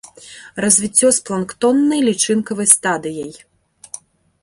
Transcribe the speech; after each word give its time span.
Развіццё 0.63 1.11
з 1.17 1.27
планктоннай 1.27 2.01
лічынкавай 2.09 2.67
стадыяй. 2.75 3.33